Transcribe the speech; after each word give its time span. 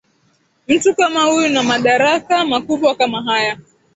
mtu 0.67 0.95
kama 0.95 1.23
huyu 1.23 1.49
na 1.49 1.63
madaraka 1.63 2.45
makubwa 2.45 2.95
kama 2.95 3.23
haya 3.23 3.57